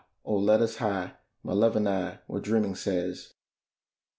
[0.25, 1.11] oh, let us hie,
[1.43, 3.35] My love and I, where dreaming says.